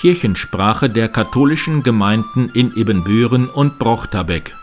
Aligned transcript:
Kirchensprache 0.00 0.88
der 0.88 1.10
katholischen 1.10 1.82
Gemeinden 1.82 2.48
in 2.54 2.74
Ibbenbüren 2.74 3.50
und 3.50 3.78
Brochterbeck. 3.78 4.56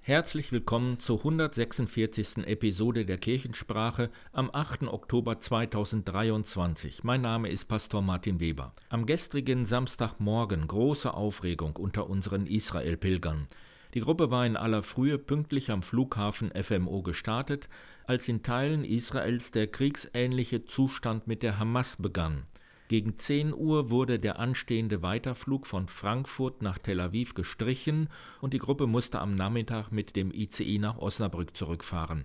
Herzlich 0.00 0.52
willkommen 0.52 1.00
zur 1.00 1.18
146. 1.18 2.46
Episode 2.46 3.04
der 3.04 3.18
Kirchensprache 3.18 4.10
am 4.32 4.48
8. 4.52 4.84
Oktober 4.84 5.40
2023. 5.40 7.02
Mein 7.02 7.22
Name 7.22 7.48
ist 7.48 7.64
Pastor 7.64 8.00
Martin 8.00 8.38
Weber. 8.38 8.74
Am 8.90 9.06
gestrigen 9.06 9.66
Samstagmorgen 9.66 10.68
große 10.68 11.12
Aufregung 11.12 11.74
unter 11.74 12.08
unseren 12.08 12.46
Israel-Pilgern. 12.46 13.48
Die 13.94 14.00
Gruppe 14.00 14.32
war 14.32 14.44
in 14.44 14.56
aller 14.56 14.82
Frühe 14.82 15.18
pünktlich 15.18 15.70
am 15.70 15.84
Flughafen 15.84 16.50
FMO 16.50 17.02
gestartet, 17.02 17.68
als 18.06 18.28
in 18.28 18.42
Teilen 18.42 18.84
Israels 18.84 19.52
der 19.52 19.68
kriegsähnliche 19.68 20.64
Zustand 20.64 21.28
mit 21.28 21.44
der 21.44 21.60
Hamas 21.60 21.96
begann. 21.96 22.42
Gegen 22.88 23.18
10 23.18 23.54
Uhr 23.54 23.90
wurde 23.90 24.18
der 24.18 24.40
anstehende 24.40 25.00
Weiterflug 25.02 25.66
von 25.66 25.86
Frankfurt 25.86 26.60
nach 26.60 26.78
Tel 26.78 27.00
Aviv 27.00 27.34
gestrichen 27.34 28.08
und 28.40 28.52
die 28.52 28.58
Gruppe 28.58 28.88
musste 28.88 29.20
am 29.20 29.36
Nachmittag 29.36 29.90
mit 29.90 30.16
dem 30.16 30.32
ICI 30.32 30.78
nach 30.78 30.98
Osnabrück 30.98 31.56
zurückfahren. 31.56 32.24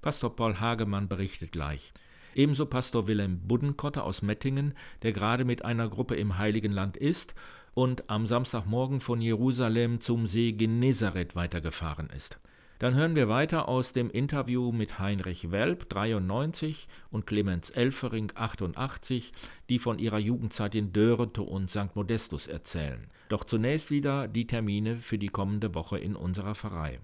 Pastor 0.00 0.34
Paul 0.34 0.58
Hagemann 0.58 1.08
berichtet 1.08 1.52
gleich. 1.52 1.92
Ebenso 2.34 2.64
Pastor 2.64 3.06
Wilhelm 3.06 3.40
Buddenkotter 3.46 4.04
aus 4.04 4.22
Mettingen, 4.22 4.74
der 5.02 5.12
gerade 5.12 5.44
mit 5.44 5.64
einer 5.64 5.88
Gruppe 5.88 6.16
im 6.16 6.38
Heiligen 6.38 6.72
Land 6.72 6.96
ist 6.96 7.34
und 7.74 8.10
am 8.10 8.26
Samstagmorgen 8.26 9.00
von 9.00 9.20
Jerusalem 9.20 10.00
zum 10.00 10.26
See 10.26 10.52
Genezareth 10.52 11.36
weitergefahren 11.36 12.10
ist. 12.16 12.38
Dann 12.80 12.94
hören 12.94 13.14
wir 13.14 13.28
weiter 13.28 13.68
aus 13.68 13.92
dem 13.92 14.10
Interview 14.10 14.72
mit 14.72 14.98
Heinrich 14.98 15.50
Welp, 15.50 15.90
93, 15.90 16.88
und 17.10 17.26
Clemens 17.26 17.68
Elfering, 17.68 18.32
88, 18.34 19.32
die 19.68 19.78
von 19.78 19.98
ihrer 19.98 20.18
Jugendzeit 20.18 20.74
in 20.74 20.90
Dörete 20.90 21.42
und 21.42 21.68
St. 21.70 21.94
Modestus 21.94 22.46
erzählen. 22.46 23.06
Doch 23.28 23.44
zunächst 23.44 23.90
wieder 23.90 24.28
die 24.28 24.46
Termine 24.46 24.96
für 24.96 25.18
die 25.18 25.28
kommende 25.28 25.74
Woche 25.74 25.98
in 25.98 26.16
unserer 26.16 26.54
Pfarrei. 26.54 27.00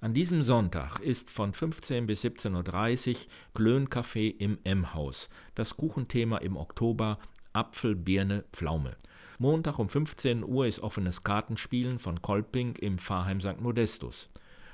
An 0.00 0.14
diesem 0.14 0.42
Sonntag 0.42 1.00
ist 1.00 1.28
von 1.28 1.52
15 1.52 2.06
bis 2.06 2.24
17.30 2.24 3.10
Uhr 3.10 3.16
Klöncafé 3.54 4.34
im 4.38 4.58
M-Haus. 4.64 5.28
Das 5.54 5.76
Kuchenthema 5.76 6.38
im 6.38 6.56
Oktober 6.56 7.18
Apfel, 7.52 7.96
Birne, 7.96 8.44
Pflaume. 8.52 8.96
Montag 9.40 9.78
um 9.78 9.88
15 9.88 10.42
Uhr 10.42 10.66
ist 10.66 10.80
offenes 10.80 11.22
Kartenspielen 11.22 12.00
von 12.00 12.20
Kolping 12.20 12.74
im 12.74 12.98
Pfarrheim 12.98 13.40
St. 13.40 13.60
Modestus. 13.60 14.28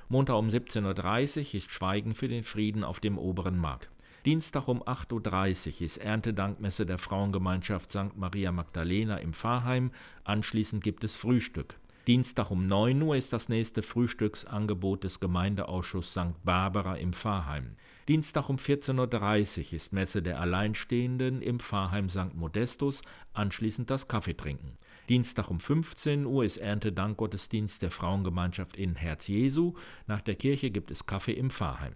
Montag 0.09 0.37
um 0.37 0.49
17.30 0.49 1.39
Uhr 1.39 1.55
ist 1.57 1.71
Schweigen 1.71 2.15
für 2.15 2.29
den 2.29 2.43
Frieden 2.43 2.83
auf 2.83 2.99
dem 2.99 3.19
oberen 3.19 3.59
Markt. 3.59 3.91
Dienstag 4.25 4.67
um 4.67 4.83
8.30 4.83 5.67
Uhr 5.67 5.83
ist 5.83 5.99
Erntedankmesse 5.99 6.87
der 6.87 6.97
Frauengemeinschaft 6.97 7.93
St. 7.93 8.17
Maria 8.17 8.53
Magdalena 8.53 9.19
im 9.19 9.35
Pfarrheim. 9.35 9.91
Anschließend 10.25 10.83
gibt 10.83 11.05
es 11.05 11.15
Frühstück. 11.15 11.77
Dienstag 12.07 12.51
um 12.51 12.67
9 12.67 13.03
Uhr 13.03 13.17
ist 13.17 13.35
das 13.35 13.51
nächste 13.51 13.83
Frühstücksangebot 13.83 15.05
des 15.05 15.21
Gemeindeausschusses 15.21 16.13
St. 16.13 16.43
Barbara 16.43 16.97
im 16.97 17.13
Pfarrheim. 17.13 17.77
Dienstag 18.07 18.51
um 18.51 18.57
14.30 18.57 19.69
Uhr 19.69 19.73
ist 19.73 19.95
Messe 19.95 20.23
der 20.23 20.39
Alleinstehenden 20.39 21.41
im 21.41 21.59
Pfarrheim 21.59 22.11
St. 22.11 22.35
Modestus, 22.35 23.01
anschließend 23.33 23.89
das 23.89 24.09
Kaffeetrinken. 24.09 24.77
Dienstag 25.09 25.51
um 25.51 25.59
15 25.59 26.27
Uhr 26.27 26.45
ist 26.45 26.59
Erntedankgottesdienst 26.59 27.81
der 27.81 27.91
Frauengemeinschaft 27.91 28.77
in 28.77 28.95
Herz 28.95 29.27
Jesu. 29.27 29.73
Nach 30.07 30.21
der 30.21 30.35
Kirche 30.35 30.71
gibt 30.71 30.91
es 30.91 31.07
Kaffee 31.07 31.33
im 31.33 31.49
Pfarrheim. 31.49 31.95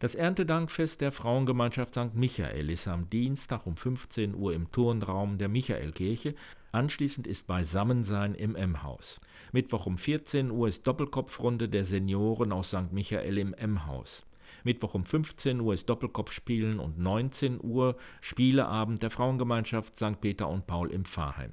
Das 0.00 0.14
Erntedankfest 0.14 1.00
der 1.00 1.10
Frauengemeinschaft 1.10 1.94
St. 1.94 2.14
Michael 2.14 2.68
ist 2.68 2.86
am 2.86 3.08
Dienstag 3.08 3.66
um 3.66 3.78
15 3.78 4.34
Uhr 4.34 4.52
im 4.52 4.70
Turnraum 4.72 5.38
der 5.38 5.48
Michaelkirche. 5.48 6.34
Anschließend 6.72 7.26
ist 7.26 7.46
Beisammensein 7.46 8.34
im 8.34 8.56
M-Haus. 8.56 9.20
Mittwoch 9.52 9.86
um 9.86 9.96
14 9.96 10.50
Uhr 10.50 10.68
ist 10.68 10.86
Doppelkopfrunde 10.86 11.70
der 11.70 11.86
Senioren 11.86 12.52
aus 12.52 12.68
St. 12.68 12.92
Michael 12.92 13.38
im 13.38 13.54
M-Haus. 13.54 14.26
Mittwoch 14.64 14.94
um 14.94 15.04
15 15.04 15.60
Uhr 15.60 15.74
ist 15.74 15.88
Doppelkopfspielen 15.88 16.80
und 16.80 16.98
19 16.98 17.60
Uhr 17.62 17.96
Spieleabend 18.20 19.02
der 19.02 19.10
Frauengemeinschaft 19.10 19.96
St. 19.96 20.20
Peter 20.20 20.48
und 20.48 20.66
Paul 20.66 20.90
im 20.90 21.04
Pfarrheim. 21.04 21.52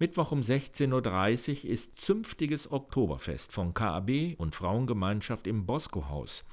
Mittwoch 0.00 0.30
um 0.30 0.42
16.30 0.42 1.64
Uhr 1.64 1.70
ist 1.70 1.98
zünftiges 1.98 2.70
Oktoberfest 2.70 3.52
von 3.52 3.74
KAB 3.74 4.36
und 4.38 4.54
Frauengemeinschaft 4.54 5.46
im 5.48 5.66
Bosco-Haus. 5.66 6.44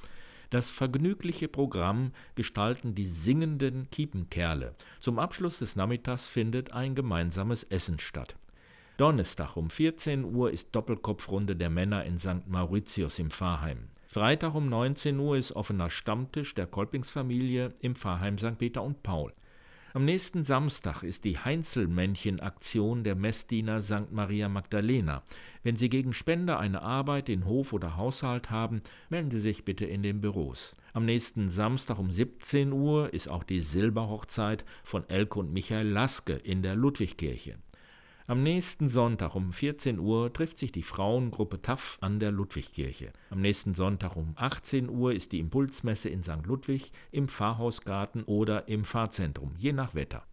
Das 0.50 0.72
vergnügliche 0.72 1.48
Programm 1.48 2.12
gestalten 2.36 2.96
die 2.96 3.06
singenden 3.06 3.90
Kiepenkerle. 3.92 4.74
Zum 5.00 5.20
Abschluss 5.20 5.60
des 5.60 5.76
Nachmittags 5.76 6.28
findet 6.28 6.74
ein 6.74 6.96
gemeinsames 6.96 7.64
Essen 7.64 8.00
statt. 8.00 8.36
Donnerstag 8.98 9.58
um 9.58 9.70
14 9.70 10.24
Uhr 10.24 10.52
ist 10.52 10.74
Doppelkopfrunde 10.74 11.56
der 11.56 11.70
Männer 11.70 12.06
in 12.06 12.18
St. 12.18 12.48
Mauritius 12.48 13.20
im 13.20 13.30
Pfarrheim. 13.30 13.90
Freitag 14.16 14.56
um 14.56 14.70
19 14.70 15.20
Uhr 15.20 15.36
ist 15.36 15.52
offener 15.58 15.90
Stammtisch 15.90 16.56
der 16.56 16.68
Kolpingsfamilie 16.68 17.74
im 17.82 17.96
Pfarrheim 17.96 18.38
St. 18.38 18.58
Peter 18.58 18.82
und 18.82 19.04
Paul. 19.04 19.34
Am 19.94 20.06
nächsten 20.06 20.44
Samstag 20.44 21.04
ist 21.04 21.26
die 21.26 21.38
Heinzelmännchen-Aktion 21.38 23.04
der 23.04 23.16
Messdiener 23.16 23.82
St. 23.82 24.14
Maria 24.14 24.48
Magdalena. 24.48 25.22
Wenn 25.64 25.76
Sie 25.76 25.90
gegen 25.90 26.14
Spende 26.14 26.58
eine 26.58 26.82
Arbeit 26.82 27.28
in 27.28 27.44
Hof 27.44 27.74
oder 27.74 27.98
Haushalt 27.98 28.52
haben, 28.52 28.84
melden 29.10 29.32
Sie 29.32 29.40
sich 29.40 29.66
bitte 29.66 29.84
in 29.84 30.02
den 30.02 30.22
Büros. 30.22 30.74
Am 30.94 31.04
nächsten 31.04 31.50
Samstag 31.50 32.00
um 32.00 32.10
17 32.10 32.72
Uhr 32.72 33.14
ist 33.14 33.28
auch 33.28 33.44
die 33.44 33.60
Silberhochzeit 33.60 34.64
von 34.86 35.04
Elke 35.10 35.40
und 35.40 35.52
Michael 35.52 35.90
Laske 35.90 36.36
in 36.36 36.62
der 36.62 36.76
Ludwigkirche. 36.76 37.58
Am 38.28 38.42
nächsten 38.42 38.90
Sonntag 38.90 39.36
um 39.36 39.54
14 39.54 40.00
Uhr 40.00 40.34
trifft 40.34 40.58
sich 40.58 40.72
die 40.72 40.82
Frauengruppe 40.82 41.62
TAF 41.62 42.00
an 42.02 42.20
der 42.20 42.32
Ludwigkirche. 42.32 43.14
Am 43.30 43.40
nächsten 43.40 43.76
Sonntag 43.76 44.16
um 44.16 44.34
18 44.36 44.90
Uhr 44.90 45.14
ist 45.14 45.32
die 45.32 45.38
Impulsmesse 45.38 46.10
in 46.10 46.24
St. 46.24 46.44
Ludwig 46.44 46.92
im 47.12 47.28
Pfarrhausgarten 47.28 48.24
oder 48.24 48.68
im 48.68 48.84
Pfarrzentrum, 48.84 49.52
je 49.60 49.74
nach 49.74 49.94
Wetter. 49.94 50.24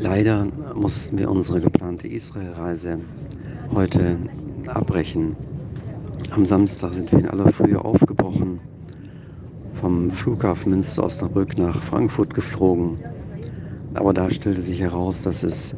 Leider 0.00 0.46
mussten 0.74 1.16
wir 1.16 1.30
unsere 1.30 1.60
geplante 1.60 2.08
Israelreise 2.08 2.98
heute 3.70 4.18
abbrechen. 4.66 5.36
Am 6.32 6.44
Samstag 6.44 6.92
sind 6.94 7.12
wir 7.12 7.20
in 7.20 7.28
aller 7.28 7.52
Frühe 7.52 7.84
aufgebrochen 7.84 8.58
vom 9.74 10.10
Flughafen 10.10 10.70
Münster-Osnabrück 10.70 11.58
nach 11.58 11.82
Frankfurt 11.82 12.32
geflogen. 12.32 12.98
Aber 13.94 14.14
da 14.14 14.30
stellte 14.30 14.60
sich 14.60 14.80
heraus, 14.80 15.20
dass 15.22 15.42
es 15.42 15.74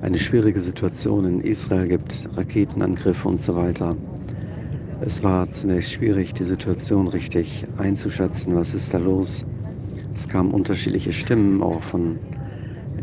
eine 0.00 0.18
schwierige 0.18 0.60
Situation 0.60 1.24
in 1.24 1.40
Israel 1.40 1.88
gibt, 1.88 2.28
Raketenangriffe 2.36 3.28
und 3.28 3.40
so 3.40 3.56
weiter. 3.56 3.96
Es 5.00 5.22
war 5.22 5.48
zunächst 5.50 5.92
schwierig, 5.92 6.34
die 6.34 6.44
Situation 6.44 7.08
richtig 7.08 7.66
einzuschätzen. 7.78 8.54
Was 8.54 8.74
ist 8.74 8.92
da 8.94 8.98
los? 8.98 9.44
Es 10.14 10.28
kamen 10.28 10.50
unterschiedliche 10.50 11.12
Stimmen, 11.12 11.62
auch 11.62 11.82
von 11.82 12.18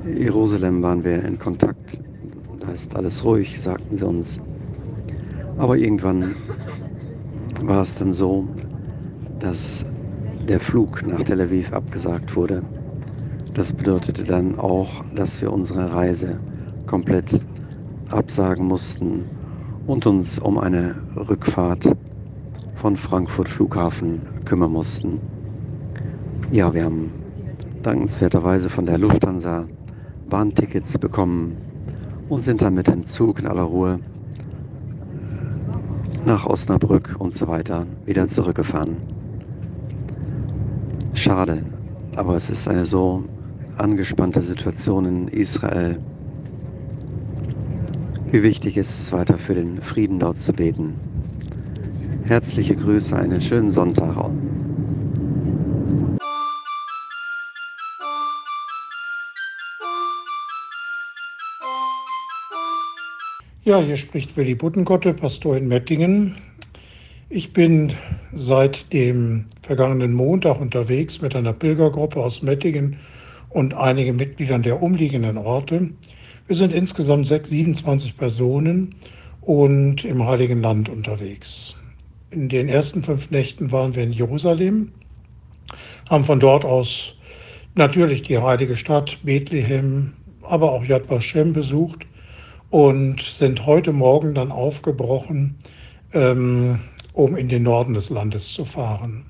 Jerusalem 0.05 0.81
waren 0.84 1.03
wir 1.03 1.23
in 1.23 1.39
Kontakt. 1.39 2.01
Da 2.59 2.72
ist 2.72 2.95
alles 2.95 3.23
ruhig, 3.23 3.59
sagten 3.59 3.97
sie 3.97 4.05
uns. 4.05 4.39
Aber 5.57 5.78
irgendwann 5.78 6.35
war 7.61 7.81
es 7.81 7.95
dann 7.95 8.13
so, 8.13 8.47
dass 9.39 9.85
der 10.47 10.59
Flug 10.59 11.06
nach 11.06 11.23
Tel 11.23 11.41
Aviv 11.41 11.73
abgesagt 11.73 12.35
wurde. 12.35 12.63
Das 13.53 13.73
bedeutete 13.73 14.23
dann 14.23 14.59
auch, 14.59 15.03
dass 15.16 15.41
wir 15.41 15.51
unsere 15.51 15.94
Reise 15.94 16.39
komplett 16.85 17.39
absagen 18.09 18.67
mussten 18.67 19.25
und 19.87 20.05
uns 20.05 20.40
um 20.40 20.58
eine 20.58 20.96
Rückfahrt 21.16 21.91
von 22.75 22.97
Frankfurt 22.97 23.49
Flughafen 23.49 24.22
kümmern 24.46 24.72
mussten. 24.72 25.20
Ja, 26.52 26.73
wir 26.73 26.85
haben 26.85 27.11
dankenswerterweise 27.81 28.70
von 28.70 28.85
der 28.85 28.97
Lufthansa 28.97 29.67
Bahntickets 30.29 30.99
bekommen 30.99 31.58
und 32.29 32.43
sind 32.43 32.61
dann 32.61 32.75
mit 32.75 32.87
dem 32.87 33.05
Zug 33.05 33.40
in 33.40 33.47
aller 33.47 33.64
Ruhe 33.64 33.99
nach 36.25 36.46
Osnabrück 36.46 37.16
und 37.20 37.35
so 37.35 37.47
weiter 37.47 37.85
wieder 38.05 38.28
zurückgefahren. 38.28 39.15
Schade, 41.25 41.63
aber 42.16 42.35
es 42.35 42.51
ist 42.51 42.67
eine 42.67 42.85
so 42.85 43.23
angespannte 43.79 44.41
Situation 44.41 45.05
in 45.05 45.27
Israel. 45.29 45.97
Wie 48.29 48.43
wichtig 48.43 48.77
ist 48.77 49.01
es 49.01 49.11
weiter 49.11 49.39
für 49.39 49.55
den 49.55 49.81
Frieden 49.81 50.19
dort 50.19 50.37
zu 50.37 50.53
beten. 50.53 50.93
Herzliche 52.25 52.75
Grüße, 52.75 53.17
einen 53.17 53.41
schönen 53.41 53.72
Sonntag. 53.72 54.29
Ja, 63.63 63.79
hier 63.79 63.97
spricht 63.97 64.37
Willi 64.37 64.53
Buttenkotte, 64.53 65.16
Pastor 65.16 65.57
in 65.57 65.67
Mettingen. 65.67 66.35
Ich 67.29 67.51
bin 67.51 67.93
seit 68.31 68.93
dem 68.93 69.45
vergangenen 69.66 70.14
Montag 70.14 70.62
unterwegs 70.62 71.22
mit 71.22 71.35
einer 71.35 71.53
Pilgergruppe 71.53 72.20
aus 72.22 72.44
Mettingen 72.44 72.97
und 73.50 73.73
einigen 73.73 74.16
Mitgliedern 74.16 74.62
der 74.62 74.82
umliegenden 74.82 75.38
Orte. 75.38 75.90
Wir 76.46 76.56
sind 76.56 76.72
insgesamt 76.72 77.28
27 77.28 78.16
Personen 78.16 78.94
und 79.41 80.06
im 80.06 80.26
Heiligen 80.26 80.62
Land 80.62 80.88
unterwegs. 80.88 81.76
In 82.29 82.47
den 82.47 82.70
ersten 82.70 83.03
fünf 83.03 83.32
Nächten 83.32 83.72
waren 83.72 83.96
wir 83.96 84.03
in 84.03 84.12
Jerusalem, 84.12 84.91
haben 86.09 86.23
von 86.23 86.40
dort 86.40 86.64
aus 86.64 87.16
natürlich 87.73 88.22
die 88.22 88.38
heilige 88.38 88.76
Stadt 88.76 89.18
Bethlehem, 89.23 90.14
aber 90.44 90.72
auch 90.72 90.84
Yad 90.84 91.09
Vashem 91.09 91.53
besucht 91.53 92.06
und 92.70 93.22
sind 93.22 93.66
heute 93.66 93.94
Morgen 93.94 94.35
dann 94.35 94.52
aufgebrochen, 94.52 95.56
ähm, 96.14 96.82
um 97.14 97.35
in 97.35 97.50
den 97.50 97.64
Norden 97.64 97.96
des 97.96 98.11
Landes 98.11 98.50
zu 98.50 98.64
fahren. 98.66 99.26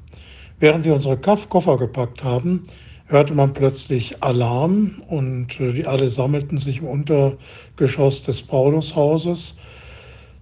Während 0.66 0.84
wir 0.84 0.96
unsere 0.96 1.16
Koffer 1.16 1.78
gepackt 1.78 2.24
haben, 2.24 2.64
hörte 3.06 3.36
man 3.36 3.54
plötzlich 3.54 4.24
Alarm 4.24 5.00
und 5.08 5.60
äh, 5.60 5.72
die 5.72 5.86
alle 5.86 6.10
sammelten 6.10 6.58
sich 6.58 6.80
im 6.80 6.88
Untergeschoss 6.88 8.24
des 8.24 8.42
Paulushauses. 8.42 9.58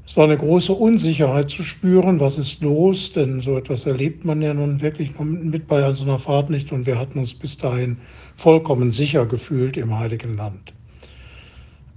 Es 0.07 0.15
war 0.15 0.23
eine 0.23 0.37
große 0.37 0.71
Unsicherheit 0.71 1.49
zu 1.49 1.61
spüren, 1.61 2.21
was 2.21 2.37
ist 2.37 2.61
los, 2.61 3.11
denn 3.11 3.41
so 3.41 3.57
etwas 3.57 3.85
erlebt 3.85 4.23
man 4.23 4.41
ja 4.41 4.53
nun 4.53 4.79
wirklich 4.79 5.11
mit 5.19 5.67
bei 5.67 5.91
so 5.91 6.05
einer 6.05 6.19
Fahrt 6.19 6.49
nicht 6.49 6.71
und 6.71 6.85
wir 6.85 6.97
hatten 6.97 7.19
uns 7.19 7.33
bis 7.33 7.57
dahin 7.57 7.97
vollkommen 8.37 8.91
sicher 8.91 9.25
gefühlt 9.25 9.75
im 9.75 9.99
Heiligen 9.99 10.37
Land. 10.37 10.71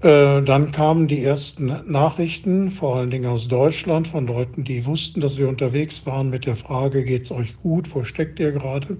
Äh, 0.01 0.43
dann 0.43 0.73
kamen 0.73 1.09
die 1.09 1.23
ersten 1.23 1.75
Nachrichten, 1.91 2.71
vor 2.71 2.97
allen 2.97 3.11
Dingen 3.11 3.27
aus 3.27 3.49
Deutschland, 3.49 4.07
von 4.09 4.27
Leuten, 4.27 4.63
die 4.63 4.85
wussten, 4.85 5.23
dass 5.23 5.39
wir 5.39 5.49
unterwegs 5.49 6.05
waren 6.05 6.29
mit 6.29 6.45
der 6.45 6.57
Frage, 6.57 7.03
geht's 7.03 7.31
euch 7.31 7.57
gut, 7.63 7.95
wo 7.95 8.05
steckt 8.05 8.39
ihr 8.39 8.53
gerade? 8.53 8.99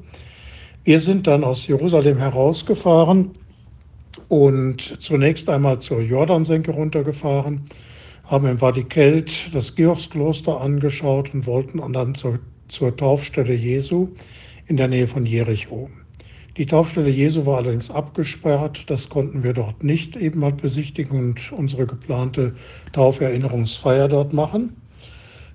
Wir 0.85 1.01
sind 1.01 1.27
dann 1.27 1.45
aus 1.45 1.67
Jerusalem 1.67 2.17
herausgefahren 2.17 3.33
und 4.29 5.03
zunächst 5.03 5.51
einmal 5.51 5.81
zur 5.81 6.01
Jordansenke 6.01 6.71
runtergefahren, 6.71 7.67
haben 8.25 8.47
im 8.47 8.61
Wadi 8.63 8.85
Kelt 8.85 9.55
das 9.55 9.75
Georgskloster 9.75 10.61
angeschaut 10.61 11.35
und 11.35 11.47
wollten 11.47 11.93
dann 11.93 12.15
zur, 12.15 12.39
zur 12.69 12.97
Taufstelle 12.97 13.55
Jesu 13.55 14.09
in 14.67 14.79
der 14.79 14.89
Nähe 14.89 15.07
von 15.09 15.27
Jericho. 15.27 15.91
Die 16.57 16.65
Taufstelle 16.65 17.11
Jesu 17.11 17.45
war 17.45 17.59
allerdings 17.59 17.91
abgesperrt. 17.91 18.85
Das 18.89 19.11
konnten 19.11 19.43
wir 19.43 19.53
dort 19.53 19.85
nicht 19.85 20.17
eben 20.17 20.41
mal 20.41 20.53
besichtigen 20.53 21.19
und 21.19 21.53
unsere 21.53 21.87
geplante 21.87 22.55
Tauferinnerungsfeier 22.93 24.09
dort 24.09 24.33
machen. 24.33 24.75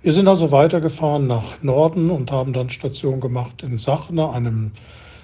Wir 0.03 0.13
sind 0.13 0.27
also 0.27 0.51
weitergefahren 0.51 1.25
nach 1.25 1.62
Norden 1.63 2.12
und 2.12 2.31
haben 2.31 2.53
dann 2.53 2.69
Station 2.69 3.19
gemacht 3.19 3.63
in 3.63 3.77
Sachne, 3.77 4.30
einem 4.30 4.71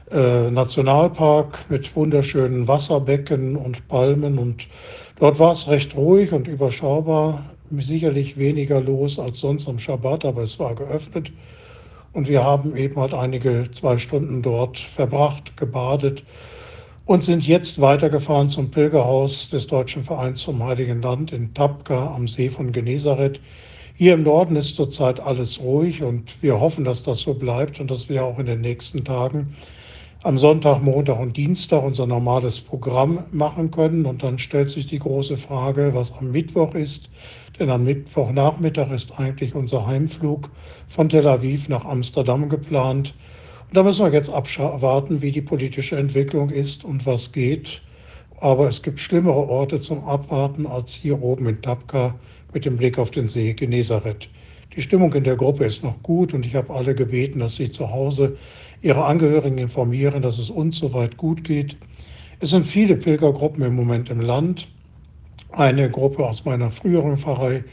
äh, 0.09 0.50
Nationalpark 0.50 1.65
mit 1.69 1.95
wunderschönen 1.95 2.68
Wasserbecken 2.68 3.56
und 3.56 3.88
Palmen. 3.88 4.39
Und 4.39 4.68
dort 5.19 5.38
war 5.38 5.51
es 5.51 5.68
recht 5.68 5.95
ruhig 5.95 6.33
und 6.33 6.47
überschaubar. 6.47 7.45
Sicherlich 7.69 8.38
weniger 8.38 8.81
los 8.81 9.19
als 9.19 9.39
sonst 9.39 9.68
am 9.68 9.77
Schabbat, 9.77 10.25
aber 10.25 10.41
es 10.41 10.57
war 10.57 10.74
geöffnet. 10.74 11.31
Und 12.13 12.27
wir 12.27 12.44
haben 12.44 12.75
eben 12.75 13.00
halt 13.00 13.13
einige 13.13 13.69
zwei 13.71 13.98
Stunden 13.98 14.42
dort 14.42 14.77
verbracht, 14.77 15.56
gebadet 15.57 16.24
und 17.06 17.24
sind 17.24 17.48
jetzt 17.48 17.80
weitergefahren 17.80 18.50
zum 18.50 18.69
Pilgerhaus 18.69 19.50
des 19.50 19.68
Deutschen 19.68 20.04
Vereins 20.04 20.42
zum 20.42 20.63
Heiligen 20.63 21.01
Land 21.01 21.31
in 21.31 21.54
Tapka 21.54 22.13
am 22.13 22.27
See 22.27 22.50
von 22.50 22.71
Genezareth. 22.71 23.39
Hier 23.95 24.13
im 24.13 24.24
Norden 24.24 24.56
ist 24.56 24.75
zurzeit 24.75 25.19
alles 25.19 25.59
ruhig 25.59 26.04
und 26.04 26.42
wir 26.44 26.59
hoffen, 26.59 26.83
dass 26.83 27.04
das 27.04 27.19
so 27.21 27.33
bleibt 27.33 27.80
und 27.80 27.89
dass 27.89 28.10
wir 28.10 28.24
auch 28.25 28.38
in 28.38 28.45
den 28.45 28.62
nächsten 28.62 29.03
Tagen 29.03 29.56
am 30.24 30.38
Sonntag, 30.38 30.81
Montag 30.81 31.19
und 31.19 31.38
Dienstag 31.38 31.83
unser 31.83 32.06
normales 32.06 32.60
Programm 32.60 33.24
machen 33.31 33.71
können. 33.71 34.06
Und 34.06 34.24
dann 34.24 34.38
stellt 34.38 34.69
sich 34.69 34.88
die 34.88 35.00
große 35.00 35.38
Frage, 35.38 35.92
was 35.94 36.12
am 36.12 36.31
Mittwoch 36.31 36.75
ist. 36.75 37.10
Denn 37.59 37.71
am 37.71 37.86
Mittwochnachmittag 37.86 38.92
ist 38.92 39.19
eigentlich 39.19 39.56
unser 39.56 39.88
Heimflug 39.88 40.50
von 40.88 41.09
Tel 41.09 41.27
Aviv 41.27 41.69
nach 41.69 41.86
Amsterdam 41.86 42.50
geplant. 42.50 43.15
Und 43.68 43.77
da 43.77 43.81
müssen 43.81 44.06
wir 44.06 44.13
jetzt 44.13 44.30
abwarten, 44.30 45.24
wie 45.24 45.31
die 45.31 45.42
politische 45.42 45.98
Entwicklung 45.98 46.51
ist 46.51 46.83
und 46.83 47.06
was 47.07 47.31
geht. 47.31 47.81
Aber 48.39 48.68
es 48.68 48.83
gibt 48.83 49.00
schlimmere 49.00 49.50
Orte 49.50 49.80
zum 49.80 50.04
Abwarten 50.06 50.68
als 50.68 50.94
hier 50.94 51.21
oben 51.24 51.48
in 51.48 51.62
Tapka 51.62 52.13
mit 52.54 52.65
dem 52.65 52.77
Blick 52.77 53.00
auf 53.00 53.09
den 53.09 53.27
See 53.27 53.54
Genezareth. 53.54 54.30
Die 54.75 54.83
Stimmung 54.83 55.12
in 55.15 55.24
der 55.24 55.36
Gruppe 55.36 55.65
ist 55.65 55.83
noch 55.83 56.03
gut 56.03 56.36
und 56.36 56.45
ich 56.45 56.53
habe 56.53 56.71
alle 56.71 56.94
gebeten, 56.94 57.39
dass 57.39 57.56
sie 57.56 57.71
zu 57.71 57.89
Hause 57.89 58.38
ihre 58.83 59.03
Angehörigen 59.06 59.57
informieren, 59.57 60.21
dass 60.21 60.38
es 60.38 60.51
uns 60.51 60.77
soweit 60.77 61.18
gut 61.18 61.44
geht. 61.44 61.75
Es 62.39 62.51
sind 62.51 62.68
viele 62.68 62.95
Pilgergruppen 62.95 63.63
im 63.63 63.75
Moment 63.75 64.12
im 64.12 64.21
Land 64.21 64.68
eine 65.57 65.89
Gruppe 65.89 66.27
aus 66.27 66.45
meiner 66.45 66.69
früheren 66.69 67.18
Pfarrei 67.18 67.63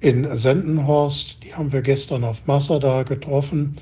in 0.00 0.28
Sendenhorst. 0.36 1.42
Die 1.42 1.54
haben 1.54 1.72
wir 1.72 1.80
gestern 1.80 2.22
auf 2.22 2.46
Masada 2.46 3.02
getroffen. 3.02 3.76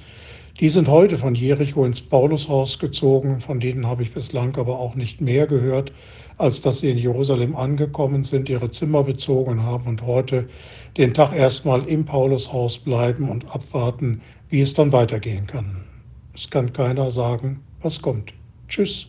Die 0.60 0.69
sind 0.69 0.88
heute 0.88 1.19
von 1.19 1.34
Jericho 1.34 1.84
ins 1.84 2.00
Paulushaus 2.00 2.78
gezogen. 2.78 3.40
Von 3.40 3.58
denen 3.58 3.87
habe 3.87 4.05
ich 4.05 4.12
bislang 4.12 4.56
aber 4.56 4.78
auch 4.78 4.94
nicht 4.94 5.20
mehr 5.20 5.46
gehört, 5.46 5.93
als 6.37 6.60
dass 6.60 6.78
sie 6.78 6.90
in 6.90 6.99
Jerusalem 6.99 7.56
angekommen 7.56 8.22
sind, 8.22 8.49
ihre 8.49 8.70
Zimmer 8.70 9.02
bezogen 9.02 9.62
haben 9.62 9.88
und 9.88 10.02
heute 10.02 10.49
den 10.96 11.12
Tag 11.12 11.34
erstmal 11.34 11.84
im 11.87 12.04
Paulushaus 12.04 12.78
bleiben 12.78 13.28
und 13.28 13.44
abwarten, 13.52 14.20
wie 14.50 14.61
es 14.61 14.75
dann 14.75 14.93
weitergehen 14.93 15.46
kann. 15.49 15.84
Es 16.32 16.49
kann 16.49 16.72
keiner 16.72 17.11
sagen, 17.11 17.61
was 17.82 18.00
kommt. 18.00 18.32
Tschüss. 18.69 19.08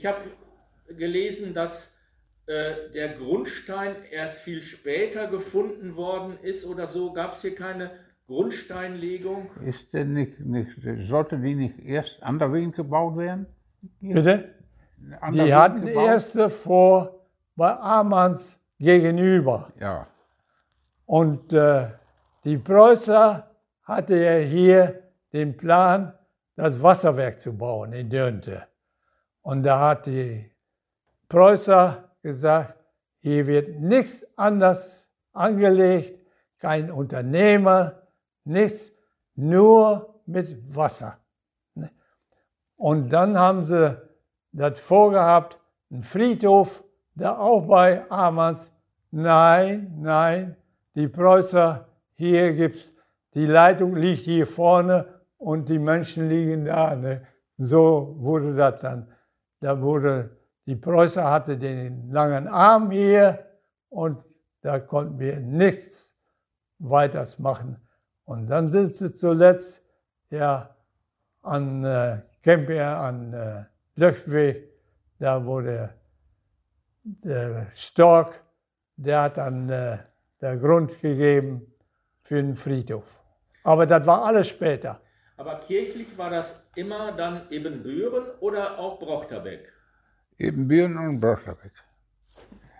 Ich 0.00 0.06
habe 0.06 0.22
gelesen, 0.96 1.52
dass 1.52 1.94
äh, 2.46 2.90
der 2.94 3.18
Grundstein 3.18 3.96
erst 4.10 4.38
viel 4.38 4.62
später 4.62 5.26
gefunden 5.26 5.94
worden 5.94 6.38
ist 6.40 6.64
oder 6.64 6.86
so. 6.86 7.12
Gab 7.12 7.34
es 7.34 7.42
hier 7.42 7.54
keine 7.54 7.90
Grundsteinlegung? 8.26 9.50
Ist 9.62 9.92
denn 9.92 10.14
nicht, 10.14 10.40
nicht, 10.40 10.70
sollte 11.06 11.36
die 11.36 11.54
nicht 11.54 11.78
erst 11.80 12.22
anderswegs 12.22 12.76
gebaut 12.76 13.18
werden? 13.18 13.44
Bitte? 14.00 14.54
Die 15.34 15.52
hatten 15.52 15.84
gebaut? 15.84 16.06
erste 16.06 16.48
vor 16.48 17.26
bei 17.54 17.70
Amans 17.78 18.58
gegenüber. 18.78 19.70
Ja. 19.78 20.06
Und 21.04 21.52
äh, 21.52 21.88
die 22.44 22.56
Preußer 22.56 23.50
hatte 23.82 24.16
ja 24.16 24.38
hier 24.38 25.02
den 25.34 25.54
Plan, 25.58 26.14
das 26.56 26.82
Wasserwerk 26.82 27.38
zu 27.38 27.52
bauen 27.52 27.92
in 27.92 28.08
Dönte. 28.08 28.69
Und 29.42 29.62
da 29.62 29.80
hat 29.88 30.06
die 30.06 30.50
Preußer 31.28 32.10
gesagt, 32.22 32.76
hier 33.18 33.46
wird 33.46 33.80
nichts 33.80 34.26
anders 34.36 35.08
angelegt, 35.32 36.26
kein 36.58 36.90
Unternehmer, 36.90 38.02
nichts, 38.44 38.92
nur 39.34 40.20
mit 40.26 40.74
Wasser. 40.74 41.18
Und 42.76 43.10
dann 43.10 43.38
haben 43.38 43.64
sie 43.64 44.00
das 44.52 44.80
vorgehabt, 44.80 45.58
ein 45.90 46.02
Friedhof, 46.02 46.82
da 47.14 47.38
auch 47.38 47.66
bei 47.66 48.10
Amans. 48.10 48.72
Nein, 49.10 49.96
nein, 50.00 50.56
die 50.94 51.08
Preußer, 51.08 51.86
hier 52.14 52.52
gibt's, 52.52 52.92
die 53.34 53.46
Leitung 53.46 53.96
liegt 53.96 54.22
hier 54.22 54.46
vorne 54.46 55.06
und 55.36 55.68
die 55.68 55.78
Menschen 55.78 56.28
liegen 56.28 56.64
da. 56.64 56.94
Ne? 56.96 57.26
So 57.58 58.16
wurde 58.18 58.54
das 58.54 58.80
dann 58.80 59.12
da 59.60 59.80
wurde, 59.80 60.36
die 60.66 60.76
Preußer 60.76 61.30
hatte 61.30 61.56
den 61.56 62.10
langen 62.10 62.48
Arm 62.48 62.90
hier 62.90 63.46
und 63.88 64.22
da 64.62 64.78
konnten 64.78 65.18
wir 65.18 65.40
nichts 65.40 66.14
weiters 66.78 67.38
machen. 67.38 67.76
Und 68.24 68.46
dann 68.48 68.68
sind 68.70 68.94
sie 68.94 69.14
zuletzt 69.14 69.82
ja 70.30 70.74
an 71.42 71.84
äh, 71.84 72.20
Kemper, 72.42 72.98
an 72.98 73.32
äh, 73.32 73.64
Löchweg, 73.96 74.70
da 75.18 75.44
wurde 75.44 75.94
der 77.02 77.66
Stork, 77.74 78.42
der 78.96 79.22
hat 79.22 79.36
dann 79.36 79.68
äh, 79.68 79.98
der 80.40 80.56
Grund 80.56 81.00
gegeben 81.00 81.66
für 82.22 82.36
den 82.36 82.56
Friedhof. 82.56 83.20
Aber 83.64 83.86
das 83.86 84.06
war 84.06 84.24
alles 84.24 84.48
später. 84.48 85.00
Aber 85.36 85.56
kirchlich 85.60 86.16
war 86.16 86.30
das 86.30 86.59
immer 86.76 87.12
dann 87.12 87.42
Ebenbüren 87.50 88.24
oder 88.40 88.78
auch 88.78 88.98
Brochterbeck? 88.98 89.72
Ebenbüren 90.38 90.96
und 90.98 91.20
Brochterbeck. 91.20 91.72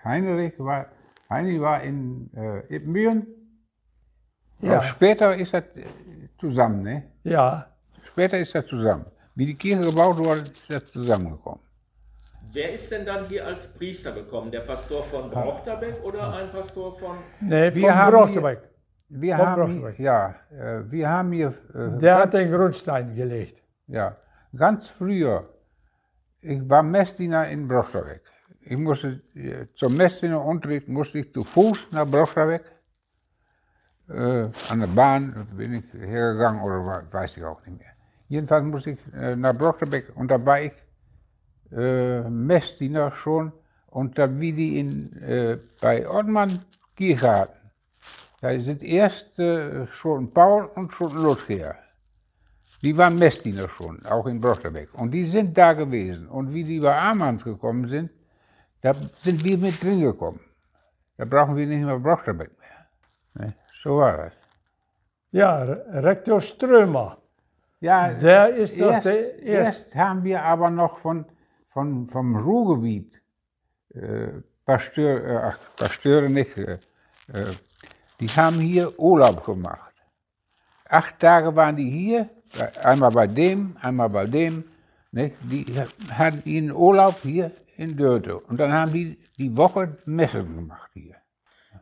Heinrich 0.04 0.54
war, 0.58 0.86
Heinrich 1.28 1.60
war 1.60 1.82
in 1.82 2.30
äh, 2.34 2.74
Ebenbüren. 2.74 3.26
Ja. 4.60 4.78
Aber 4.78 4.84
später 4.86 5.36
ist 5.36 5.52
er 5.54 5.64
zusammen, 6.38 6.82
ne? 6.82 7.02
Ja. 7.24 7.66
Später 8.04 8.38
ist 8.38 8.54
er 8.54 8.64
zusammen. 8.66 9.06
wie 9.34 9.46
die 9.46 9.54
Kirche 9.54 9.84
gebaut 9.90 10.18
wurde, 10.18 10.40
ist 10.40 10.70
das 10.70 10.90
zusammengekommen. 10.92 11.60
Wer 12.52 12.72
ist 12.74 12.90
denn 12.90 13.06
dann 13.06 13.26
hier 13.28 13.46
als 13.46 13.72
Priester 13.72 14.12
gekommen? 14.12 14.50
Der 14.50 14.60
Pastor 14.60 15.02
von 15.04 15.30
Brochterbeck 15.30 16.02
oder 16.02 16.34
ein 16.34 16.50
Pastor 16.50 16.98
von. 16.98 17.18
Nee, 17.40 17.72
Wir 17.74 17.82
von 17.88 17.94
haben 17.94 18.12
Brochterbeck. 18.16 18.60
Wir 19.08 19.36
Von 19.36 19.46
haben, 19.46 19.80
Brochterbeck. 19.80 19.98
ja, 20.00 20.34
äh, 20.50 20.90
wir 20.90 21.08
haben 21.08 21.32
hier, 21.32 21.54
äh, 21.74 21.98
Der 21.98 22.18
hat 22.18 22.34
den 22.34 22.50
Grundstein 22.52 23.14
gelegt. 23.14 23.59
Ja, 23.90 24.16
ganz 24.56 24.88
früher, 24.88 25.48
ich 26.40 26.68
war 26.68 26.82
Messdiener 26.82 27.48
in 27.48 27.66
Brochterbeck. 27.66 28.22
Ich 28.62 28.76
musste, 28.76 29.20
äh, 29.34 29.66
zum 29.74 29.96
Messdienerunterricht 29.96 30.88
musste 30.88 31.18
ich 31.18 31.32
zu 31.32 31.42
Fuß 31.42 31.88
nach 31.92 32.06
Brochterbeck. 32.06 32.64
Äh, 34.08 34.48
an 34.70 34.80
der 34.80 34.86
Bahn 34.86 35.48
bin 35.56 35.74
ich 35.74 35.92
hergegangen 35.92 36.62
oder 36.62 37.06
weiß 37.10 37.36
ich 37.36 37.44
auch 37.44 37.64
nicht 37.66 37.78
mehr. 37.78 37.92
Jedenfalls 38.28 38.64
musste 38.64 38.90
ich 38.90 38.98
äh, 39.14 39.34
nach 39.34 39.54
Brochterbeck 39.54 40.12
und 40.14 40.30
da 40.30 40.44
war 40.44 40.60
ich 40.60 40.72
äh, 41.72 42.22
Messdiener 42.22 43.10
schon 43.12 43.52
und 43.88 44.18
da 44.18 44.28
wie 44.38 44.52
die 44.52 44.78
in, 44.78 45.20
äh, 45.22 45.58
bei 45.80 46.08
Ottmann 46.08 46.60
Kirche 46.96 47.30
hatten. 47.30 47.70
Da 48.40 48.58
sind 48.60 48.82
erst 48.82 49.38
äh, 49.38 49.86
schon 49.86 50.32
Paul 50.32 50.70
und 50.74 50.92
schon 50.92 51.14
Luther. 51.14 51.76
Die 52.82 52.96
waren 52.96 53.16
Messdiener 53.18 53.68
schon, 53.68 54.04
auch 54.06 54.26
in 54.26 54.40
Brochterbeck. 54.40 54.94
Und 54.94 55.10
die 55.10 55.26
sind 55.26 55.56
da 55.56 55.72
gewesen. 55.74 56.26
Und 56.28 56.52
wie 56.52 56.64
die 56.64 56.80
bei 56.80 56.96
Amanns 56.98 57.44
gekommen 57.44 57.86
sind, 57.88 58.10
da 58.80 58.94
sind 59.22 59.44
wir 59.44 59.58
mit 59.58 59.82
drin 59.82 60.00
gekommen. 60.00 60.40
Da 61.18 61.24
brauchen 61.26 61.56
wir 61.56 61.66
nicht 61.66 61.84
mehr 61.84 61.98
Brochterbeck 61.98 62.50
mehr. 62.58 63.46
Ne? 63.46 63.54
So 63.82 63.98
war 63.98 64.16
das. 64.16 64.32
Ja, 65.32 65.62
Re- 65.62 65.84
Rektor 66.02 66.40
Strömer. 66.40 67.18
Ja, 67.80 68.12
Der 68.14 68.48
ist 68.54 68.80
doch 68.80 68.92
erst, 68.92 69.04
der 69.06 69.42
erst 69.42 69.94
haben 69.94 70.24
wir 70.24 70.42
aber 70.42 70.70
noch 70.70 70.98
von, 70.98 71.24
von, 71.68 72.08
vom 72.08 72.36
Ruhrgebiet 72.36 73.20
äh, 73.94 74.28
Pasteur, 74.64 75.24
äh, 75.24 75.52
Pasteure 75.76 76.28
nicht, 76.28 76.56
äh, 76.56 76.74
äh, 77.32 77.46
die 78.20 78.28
haben 78.28 78.56
hier 78.60 78.98
Urlaub 78.98 79.44
gemacht. 79.44 79.89
Acht 80.90 81.20
Tage 81.20 81.54
waren 81.54 81.76
die 81.76 81.88
hier, 81.88 82.28
einmal 82.82 83.12
bei 83.12 83.26
dem, 83.26 83.76
einmal 83.80 84.10
bei 84.10 84.24
dem. 84.26 84.64
Nicht? 85.12 85.36
Die 85.42 85.64
hatten 86.12 86.42
ihren 86.44 86.72
Urlaub 86.72 87.16
hier 87.22 87.52
in 87.76 87.96
Dörte. 87.96 88.38
Und 88.38 88.58
dann 88.58 88.72
haben 88.72 88.92
die 88.92 89.16
die 89.38 89.56
Woche 89.56 89.96
Messen 90.04 90.54
gemacht 90.54 90.90
hier. 90.92 91.16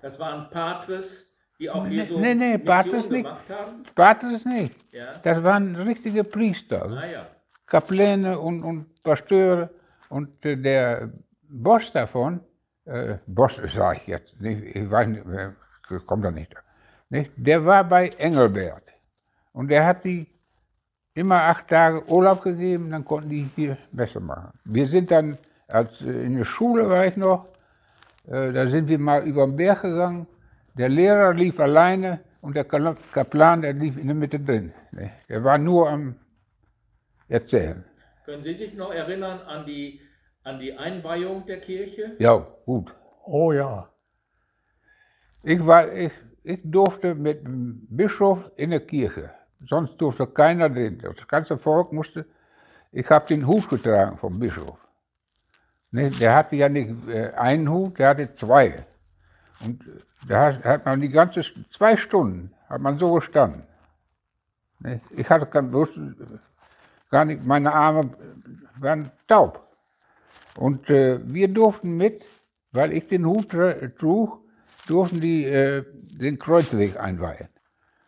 Das 0.02 0.20
waren 0.20 0.48
Patres, 0.50 1.34
die 1.58 1.68
auch 1.68 1.86
hier 1.86 2.02
Nee, 2.02 2.08
so 2.08 2.20
nee, 2.20 2.34
nee, 2.34 2.58
Patres 2.58 3.08
nicht. 3.10 3.24
gemacht 3.24 3.48
haben. 3.48 3.84
Sparte 3.88 4.26
es 4.26 4.44
nicht. 4.44 4.76
Ja. 4.92 5.14
Das 5.22 5.42
waren 5.42 5.74
richtige 5.74 6.22
Priester. 6.22 6.84
Ah 6.90 7.06
ja. 7.06 7.26
Kapläne 7.66 8.38
und, 8.38 8.62
und 8.62 9.02
Pasteure. 9.02 9.70
Und 10.08 10.44
äh, 10.44 10.56
der 10.56 11.10
Boss 11.48 11.90
davon, 11.92 12.40
äh, 12.84 13.16
Boss 13.26 13.60
sage 13.74 14.00
ich 14.00 14.06
jetzt, 14.06 14.40
nicht, 14.40 14.76
ich 14.76 14.90
weiß 14.90 15.08
nicht, 15.08 15.24
kommt 16.06 16.24
da 16.24 16.30
nicht, 16.30 16.54
nicht, 17.10 17.30
der 17.36 17.64
war 17.64 17.84
bei 17.84 18.08
Engelbert. 18.18 18.87
Und 19.58 19.72
der 19.72 19.84
hat 19.86 20.04
die 20.04 20.24
immer 21.14 21.42
acht 21.42 21.66
Tage 21.66 22.08
Urlaub 22.08 22.42
gegeben, 22.42 22.92
dann 22.92 23.04
konnten 23.04 23.28
die 23.28 23.50
hier 23.56 23.76
besser 23.90 24.20
machen. 24.20 24.56
Wir 24.64 24.86
sind 24.86 25.10
dann, 25.10 25.36
als 25.66 26.00
äh, 26.00 26.26
in 26.26 26.36
der 26.36 26.44
Schule 26.44 26.88
war 26.88 27.04
ich 27.04 27.16
noch, 27.16 27.48
äh, 28.28 28.52
da 28.52 28.70
sind 28.70 28.88
wir 28.88 29.00
mal 29.00 29.26
über 29.26 29.44
den 29.44 29.56
Berg 29.56 29.82
gegangen. 29.82 30.28
Der 30.74 30.88
Lehrer 30.88 31.34
lief 31.34 31.58
alleine 31.58 32.20
und 32.40 32.54
der 32.54 32.62
Kaplan, 32.62 33.62
der 33.62 33.72
lief 33.72 33.96
in 33.98 34.06
der 34.06 34.14
Mitte 34.14 34.38
drin. 34.38 34.72
ne. 34.92 35.10
Der 35.28 35.42
war 35.42 35.58
nur 35.58 35.90
am 35.90 36.14
Erzählen. 37.26 37.84
Können 38.26 38.44
Sie 38.44 38.54
sich 38.54 38.74
noch 38.74 38.94
erinnern 38.94 39.40
an 39.40 39.66
die, 39.66 40.00
an 40.44 40.60
die 40.60 40.78
Einweihung 40.78 41.46
der 41.46 41.58
Kirche? 41.58 42.14
Ja, 42.20 42.46
gut. 42.64 42.94
Oh 43.24 43.50
ja. 43.50 43.88
Ich, 45.42 45.66
war, 45.66 45.92
ich, 45.92 46.12
ich 46.44 46.60
durfte 46.62 47.16
mit 47.16 47.44
dem 47.44 47.88
Bischof 47.90 48.52
in 48.54 48.70
der 48.70 48.86
Kirche. 48.86 49.30
Sonst 49.66 49.96
durfte 49.98 50.26
keiner 50.26 50.68
drin. 50.68 51.00
Das 51.02 51.26
ganze 51.26 51.58
Volk 51.58 51.92
musste. 51.92 52.26
Ich 52.92 53.08
habe 53.10 53.26
den 53.26 53.46
Hut 53.46 53.68
getragen 53.68 54.16
vom 54.18 54.38
Bischof. 54.38 54.78
Ne, 55.90 56.10
der 56.10 56.34
hatte 56.34 56.56
ja 56.56 56.68
nicht 56.68 57.08
äh, 57.08 57.32
einen 57.34 57.68
Hut, 57.70 57.98
der 57.98 58.10
hatte 58.10 58.34
zwei. 58.34 58.86
Und 59.60 59.82
äh, 59.86 60.00
da 60.28 60.52
hat, 60.62 60.84
man 60.84 61.00
die 61.00 61.08
ganze 61.08 61.42
zwei 61.70 61.96
Stunden 61.96 62.52
hat 62.68 62.80
man 62.80 62.98
so 62.98 63.14
gestanden. 63.14 63.62
Ne, 64.80 65.00
ich 65.16 65.28
hatte 65.28 65.46
kein, 65.46 65.72
wusste 65.72 66.40
gar 67.10 67.24
nicht, 67.24 67.44
meine 67.44 67.72
Arme 67.72 68.10
waren 68.78 69.10
taub. 69.26 69.66
Und 70.56 70.90
äh, 70.90 71.20
wir 71.24 71.48
durften 71.48 71.96
mit, 71.96 72.24
weil 72.72 72.92
ich 72.92 73.06
den 73.06 73.24
Hut 73.24 73.48
trug, 73.98 74.40
durften 74.86 75.20
die 75.20 75.44
äh, 75.44 75.84
den 75.92 76.38
Kreuzweg 76.38 76.98
einweihen. 76.98 77.48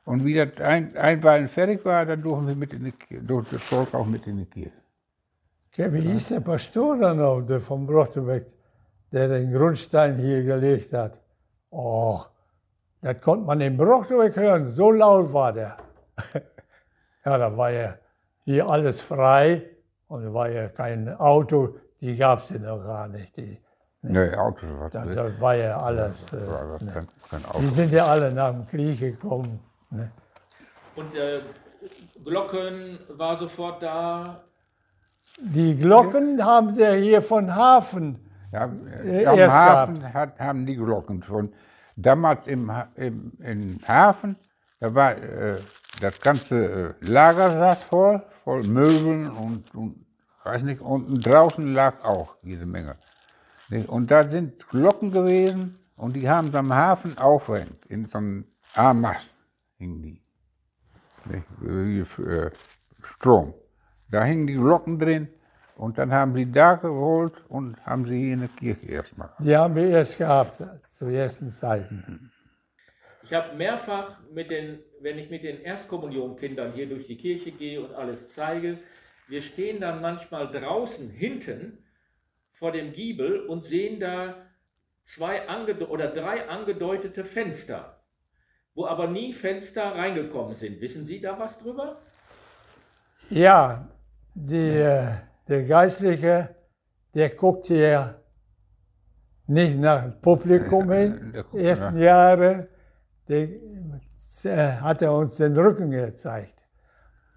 Und 0.04 0.25
wie 0.25 0.35
das 0.35 0.59
ein, 0.61 0.97
Einweihen 0.97 1.49
fertig 1.49 1.85
war, 1.85 2.04
dann 2.07 2.23
durften 2.23 2.49
wir 2.49 2.57
mit 2.57 2.73
in 2.73 2.85
die 2.85 2.92
Kirche, 2.92 3.23
durfte 3.25 3.57
das 3.57 3.64
Volk 3.64 3.95
auch 3.95 4.07
mit 4.07 4.26
in 4.26 4.38
die 4.38 4.47
Kirche. 4.47 4.73
Okay, 5.73 5.92
wie 5.92 6.00
hieß 6.00 6.28
der 6.30 6.40
Pastor 6.40 6.99
dann 6.99 7.19
noch, 7.19 7.42
der 7.42 7.61
von 7.61 7.87
Brochterbeck, 7.87 8.47
der 9.12 9.28
den 9.28 9.52
Grundstein 9.52 10.16
hier 10.16 10.42
gelegt 10.42 10.92
hat? 10.92 11.19
Oh, 11.71 12.21
das 13.02 13.21
konnte 13.21 13.47
man 13.47 13.61
in 13.61 13.76
Brochterbeck 13.76 14.37
hören, 14.37 14.75
so 14.75 14.90
laut 14.90 15.33
war 15.33 15.52
der. 15.52 15.76
ja, 17.25 17.38
da 17.38 17.57
war 17.57 17.71
ja 17.71 17.95
hier 18.45 18.66
alles 18.69 19.00
frei 19.00 19.62
und 20.09 20.25
da 20.25 20.35
war 20.35 20.49
ja 20.50 20.69
kein 20.69 21.09
Auto, 21.09 21.76
die 22.00 22.16
gab 22.16 22.42
es 22.42 22.50
ja 22.50 22.59
noch 22.59 22.83
gar 22.83 23.07
nicht. 23.09 23.37
Die, 23.37 23.59
Nee, 24.02 24.35
Autos 24.35 24.62
war 24.78 24.88
da, 24.88 25.04
das. 25.04 25.14
da 25.14 25.40
war 25.40 25.54
ja 25.57 25.78
alles. 25.78 26.33
Äh, 26.33 26.47
war 26.49 26.66
das 26.73 26.83
ne. 26.83 26.92
kein, 26.92 27.07
kein 27.30 27.40
Die 27.40 27.47
Auto. 27.47 27.61
sind 27.61 27.92
ja 27.92 28.07
alle 28.07 28.33
nach 28.33 28.50
dem 28.50 28.66
Krieg 28.66 28.99
gekommen. 28.99 29.61
Ne? 29.90 30.11
Und 30.97 31.14
äh, 31.14 31.40
Glocken 32.25 32.99
war 33.09 33.37
sofort 33.37 33.82
da. 33.82 34.44
Die 35.38 35.76
Glocken 35.76 36.44
haben 36.44 36.73
sie 36.73 36.82
ja 36.82 36.92
hier 36.92 37.23
von 37.23 37.54
Hafen. 37.54 38.18
Ja, 38.52 38.70
Äh, 39.04 39.26
am 39.26 39.38
erst 39.38 39.54
Hafen 39.56 40.12
hat, 40.12 40.38
haben 40.38 40.66
die 40.66 40.76
Glocken 40.76 41.23
schon. 41.23 41.52
Damals 41.97 42.47
im, 42.47 42.70
im, 42.97 43.32
im 43.40 43.78
Hafen, 43.87 44.37
da 44.80 44.94
war 44.94 45.16
äh, 45.16 45.56
das 46.00 46.20
ganze 46.20 46.94
äh, 47.00 47.06
Lager 47.06 47.50
saß 47.50 47.85
voll, 47.85 48.23
voll 48.44 48.62
Möbeln 48.64 49.30
und, 49.30 49.75
und 49.75 50.06
weiß 50.44 50.62
nicht, 50.62 50.80
unten 50.80 51.20
draußen 51.20 51.75
lag 51.75 52.04
auch 52.04 52.37
jede 52.42 52.66
Menge. 52.66 52.97
Und 53.87 54.11
da 54.11 54.28
sind 54.28 54.68
Glocken 54.68 55.12
gewesen 55.12 55.78
und 55.97 56.16
die 56.16 56.28
haben 56.28 56.50
sie 56.50 56.59
am 56.59 56.75
Hafen 56.75 57.16
aufgehängt, 57.18 57.87
in 57.87 58.06
so 58.06 58.18
einem 58.18 58.44
A-Mast 58.75 59.32
hingen 59.80 60.02
die. 60.02 60.22
Wie, 61.60 62.00
äh, 62.22 62.50
Strom. 63.02 63.54
Da 64.10 64.25
hingen 64.25 64.46
die 64.46 64.54
Glocken 64.54 64.99
drin 64.99 65.28
und 65.76 65.99
dann 65.99 66.12
haben 66.12 66.34
sie 66.34 66.50
da 66.50 66.75
geholt 66.75 67.34
und 67.49 67.76
haben 67.87 68.06
sie 68.06 68.18
hier 68.18 68.34
in 68.34 68.40
der 68.40 68.49
Kirche 68.49 68.87
erstmal. 68.87 69.30
Die 69.38 69.56
haben 69.56 69.75
wir 69.75 69.88
erst 69.88 70.18
gehabt, 70.18 70.62
zu 70.88 71.06
ersten 71.06 71.50
Zeiten. 71.50 72.30
Ich 73.22 73.32
habe 73.32 73.56
mehrfach 73.56 74.18
mit 74.32 74.50
den, 74.50 74.80
wenn 75.00 75.18
ich 75.18 75.30
mit 75.30 75.44
den 75.44 75.60
Erstkommunionkindern 75.60 76.72
hier 76.72 76.88
durch 76.88 77.06
die 77.06 77.16
Kirche 77.16 77.52
gehe 77.52 77.80
und 77.80 77.94
alles 77.94 78.28
zeige, 78.28 78.78
wir 79.28 79.42
stehen 79.42 79.80
dann 79.80 80.02
manchmal 80.02 80.50
draußen 80.50 81.08
hinten 81.10 81.78
vor 82.50 82.72
dem 82.72 82.92
Giebel 82.92 83.46
und 83.46 83.64
sehen 83.64 84.00
da 84.00 84.34
zwei 85.02 85.40
oder 85.88 86.08
drei 86.08 86.49
angedeutete 86.49 87.25
Fenster, 87.25 87.89
wo 88.80 88.87
aber 88.87 89.08
nie 89.08 89.32
Fenster 89.32 89.94
reingekommen 89.94 90.54
sind. 90.54 90.80
Wissen 90.80 91.04
Sie 91.04 91.20
da 91.20 91.38
was 91.38 91.58
drüber? 91.58 91.99
Ja, 93.28 93.88
die, 94.34 94.68
äh, 94.68 95.08
der 95.49 95.64
Geistliche, 95.64 96.56
der 97.14 97.28
guckt 97.30 97.66
hier 97.66 98.22
nicht 99.46 99.78
nach 99.78 100.02
dem 100.02 100.20
Publikum 100.20 100.90
hin, 100.90 101.44
die 101.52 101.58
ersten 101.58 101.99
Jahre, 101.99 102.68
der, 103.28 103.49
äh, 104.44 104.72
hat 104.80 105.02
er 105.02 105.12
uns 105.12 105.37
den 105.37 105.56
Rücken 105.56 105.90
gezeigt. 105.90 106.56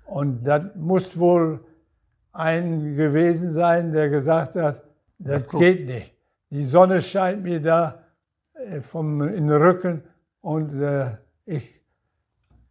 Und 0.05 0.45
das 0.45 0.63
muss 0.75 1.17
wohl 1.19 1.65
ein 2.31 2.95
gewesen 2.95 3.51
sein, 3.51 3.91
der 3.91 4.09
gesagt 4.09 4.55
hat, 4.55 4.81
das 5.17 5.51
geht 5.51 5.85
nicht. 5.87 6.15
Die 6.51 6.65
Sonne 6.65 7.01
scheint 7.01 7.43
mir 7.43 7.61
da 7.61 8.03
äh, 8.53 8.79
vom, 8.79 9.21
in 9.21 9.47
den 9.47 9.61
Rücken 9.61 10.03
und 10.41 10.81
äh, 10.81 11.17
ich 11.45 11.81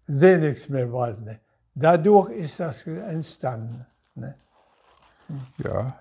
sehe 0.06 0.38
nichts 0.38 0.68
mehr 0.68 0.86
bald. 0.86 1.20
Ne? 1.22 1.40
Dadurch 1.74 2.30
ist 2.30 2.60
das 2.60 2.86
entstanden. 2.86 3.86
Ne? 4.14 4.34
Ja, 5.58 5.98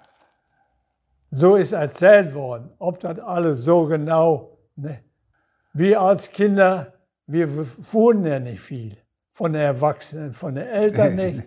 So 1.32 1.56
ist 1.56 1.72
erzählt 1.72 2.34
worden. 2.34 2.72
Ob 2.80 3.00
das 3.00 3.20
alles 3.20 3.60
so 3.60 3.86
genau. 3.86 4.58
Ne? 4.76 5.04
Wir 5.74 6.02
als 6.02 6.30
Kinder, 6.30 6.94
wir 7.28 7.48
fuhren 7.66 8.26
ja 8.26 8.40
nicht 8.40 8.62
viel. 8.62 8.98
Von 9.34 9.54
den 9.54 9.62
Erwachsenen, 9.62 10.34
von 10.34 10.56
den 10.56 10.68
Eltern 10.68 11.16
nicht. 11.24 11.44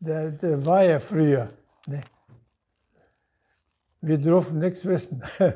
der, 0.00 0.30
der 0.32 0.66
war 0.66 0.82
ja 0.84 1.00
früher. 1.00 1.48
Ne? 1.86 2.02
Wir 4.02 4.18
durften 4.18 4.58
nichts 4.58 4.84
wissen. 4.84 5.22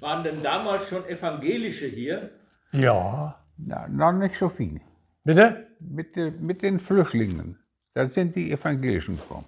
Waren 0.00 0.24
denn 0.24 0.42
damals 0.42 0.88
schon 0.88 1.04
Evangelische 1.06 1.86
hier? 1.86 2.30
ja. 2.72 3.34
Na, 3.58 3.86
noch 3.88 4.12
nicht 4.12 4.36
so 4.38 4.48
viel. 4.48 4.80
Bitte? 5.24 5.66
Mit, 5.80 6.16
den- 6.16 6.44
mit 6.44 6.62
den 6.62 6.78
Flüchtlingen. 6.80 7.58
Da 7.94 8.08
sind 8.08 8.34
die 8.34 8.50
Evangelischen 8.52 9.16
gekommen. 9.16 9.46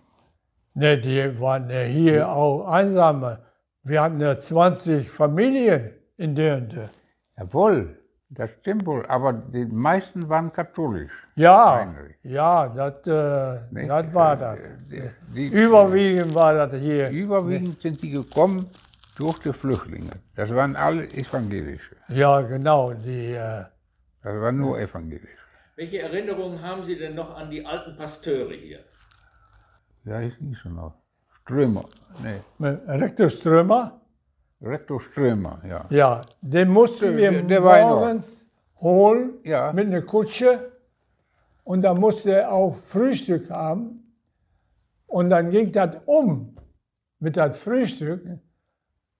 Ne, 0.74 0.98
die 0.98 1.40
waren 1.40 1.68
ja 1.70 1.80
hier 1.82 2.28
auch 2.30 2.66
einsame. 2.68 3.38
Wir 3.82 4.02
hatten 4.02 4.20
ja 4.20 4.38
20 4.38 5.10
Familien 5.10 5.90
in 6.16 6.34
Dörnte. 6.34 6.90
Jawohl, 7.36 7.98
das 8.28 8.50
stimmt 8.60 8.86
wohl. 8.86 9.04
Aber 9.06 9.32
die 9.32 9.64
meisten 9.64 10.28
waren 10.28 10.52
katholisch. 10.52 11.12
Ja, 11.36 11.80
Heinrich. 11.86 12.16
ja, 12.22 12.68
das, 12.68 12.94
äh, 13.06 13.86
das 13.88 14.14
war 14.14 14.36
das. 14.36 14.58
Die, 14.90 15.02
die, 15.34 15.46
Überwiegend 15.48 16.34
war 16.34 16.54
das 16.54 16.74
hier. 16.80 17.08
Überwiegend 17.10 17.80
sind 17.80 18.02
die 18.02 18.10
gekommen 18.10 18.66
durch 19.16 19.38
die 19.40 19.52
Flüchtlinge. 19.52 20.10
Das 20.36 20.50
waren 20.54 20.76
alle 20.76 21.04
Evangelische. 21.12 21.96
Ja, 22.08 22.40
genau. 22.42 22.92
Die, 22.92 23.32
äh, 23.32 23.64
Das 24.22 24.34
waren 24.40 24.58
nur 24.58 24.78
Evangelische. 24.78 25.38
Welche 25.76 26.00
Erinnerungen 26.00 26.60
haben 26.62 26.84
Sie 26.84 26.96
denn 26.96 27.14
noch 27.14 27.34
an 27.36 27.50
die 27.50 27.64
alten 27.64 27.96
Pasteure 27.96 28.52
hier? 28.54 28.80
Ja, 30.04 30.20
ich 30.20 30.38
nicht 30.40 30.60
so 30.62 30.68
noch. 30.68 30.94
Strömer, 31.42 31.84
nee. 32.22 32.40
mit 32.58 32.80
Rektor 32.86 33.28
Strömer, 33.28 34.00
Rektor 34.62 35.00
Strömer, 35.00 35.60
ja. 35.66 35.86
ja, 35.90 36.20
den 36.42 36.68
mussten 36.68 37.16
wir 37.16 37.30
Der- 37.30 37.42
der 37.42 37.64
war 37.64 37.80
morgens 37.80 38.46
holen 38.80 39.38
Ja. 39.42 39.72
mit 39.72 39.86
einer 39.86 40.02
Kutsche. 40.02 40.70
Und 41.64 41.82
da 41.82 41.94
musste 41.94 42.32
er 42.32 42.52
auch 42.52 42.74
Frühstück 42.74 43.48
haben. 43.50 44.14
Und 45.06 45.30
dann 45.30 45.50
ging 45.50 45.72
das 45.72 45.96
um 46.06 46.56
mit 47.20 47.36
das 47.36 47.58
Frühstück. 47.58 48.22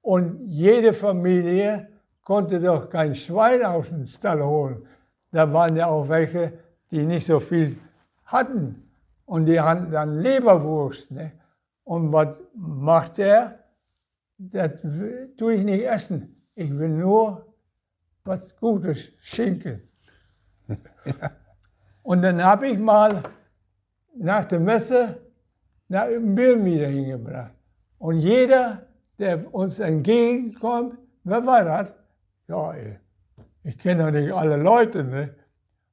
Und 0.03 0.47
jede 0.47 0.93
Familie 0.93 1.90
konnte 2.23 2.61
doch 2.61 2.89
kein 2.89 3.15
Schwein 3.15 3.65
aus 3.65 3.89
dem 3.89 4.07
Stall 4.07 4.43
holen. 4.43 4.87
Da 5.33 5.53
waren 5.53 5.77
ja 5.77 5.87
auch 5.87 6.09
welche, 6.09 6.53
die 6.91 7.05
nicht 7.05 7.27
so 7.27 7.41
viel 7.41 7.79
hatten. 8.25 8.91
Und 9.25 9.47
die 9.47 9.61
hatten 9.61 9.91
dann 9.91 10.19
Leberwurst. 10.19 11.11
Ne? 11.11 11.33
Und 11.85 12.13
was 12.13 12.37
macht 12.55 13.19
er? 13.19 13.61
Das 14.39 14.71
tue 15.37 15.55
ich 15.55 15.65
nicht 15.65 15.85
essen. 15.85 16.43
Ich 16.55 16.77
will 16.77 16.89
nur 16.89 17.47
was 18.25 18.57
Gutes 18.57 19.13
schenken. 19.21 19.83
Und 22.03 22.23
dann 22.23 22.43
habe 22.43 22.69
ich 22.69 22.79
mal 22.79 23.23
nach 24.17 24.45
der 24.47 24.61
Messe 24.61 25.21
nach 25.89 26.07
Birn 26.07 26.65
wieder 26.65 26.87
hingebracht. 26.87 27.53
Und 27.99 28.21
jeder, 28.21 28.87
der 29.19 29.53
uns 29.53 29.79
entgegenkommt, 29.79 30.97
wer 31.25 31.45
war 31.45 31.65
das? 31.65 31.93
Ja, 32.51 32.75
ich, 32.75 32.99
ich 33.63 33.79
kenne 33.79 34.05
doch 34.05 34.11
nicht 34.11 34.33
alle 34.35 34.57
Leute. 34.57 35.05
Ne? 35.05 35.37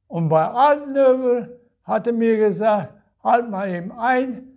Und 0.07 0.27
bei 0.27 0.43
Altenöbel 0.43 1.59
hat 1.83 2.07
er 2.07 2.13
mir 2.13 2.35
gesagt, 2.35 2.95
halt 3.23 3.47
mal 3.47 3.69
eben 3.69 3.91
ein, 3.91 4.47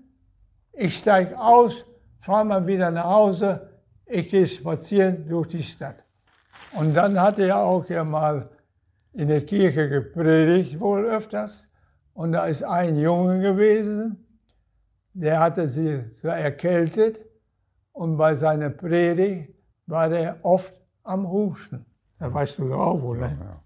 ich 0.73 0.97
steige 0.97 1.39
aus, 1.39 1.85
fahre 2.21 2.47
mal 2.47 2.67
wieder 2.67 2.91
nach 2.91 3.05
Hause, 3.05 3.69
ich 4.07 4.31
gehe 4.31 4.47
spazieren 4.47 5.29
durch 5.29 5.49
die 5.49 5.63
Stadt. 5.63 6.03
Und 6.73 6.95
dann 6.95 7.21
hat 7.21 7.39
er 7.39 7.59
auch 7.59 7.87
ja 7.91 8.03
mal 8.03 8.49
in 9.13 9.29
der 9.29 9.45
Kirche 9.45 9.91
gepredigt, 9.91 10.81
wohl 10.81 11.05
öfters. 11.05 11.69
Und 12.15 12.33
da 12.33 12.47
ist 12.47 12.63
ein 12.63 12.97
Junge 12.97 13.41
gewesen, 13.41 14.27
der 15.13 15.39
hatte 15.39 15.69
sich 15.69 16.01
so 16.23 16.29
erkältet 16.29 17.21
und 17.93 18.17
bei 18.17 18.35
seiner 18.35 18.71
Predigt 18.71 19.55
war 19.87 20.09
der 20.09 20.39
oft 20.43 20.81
am 21.03 21.29
Husten. 21.29 21.85
Das 22.21 22.33
weißt 22.33 22.59
du 22.59 22.69
doch 22.69 22.79
auch 22.79 23.03
wohl, 23.03 23.19
ne? 23.19 23.37
ja. 23.41 23.63